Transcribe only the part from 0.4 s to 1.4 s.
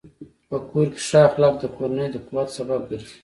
په کور کې ښه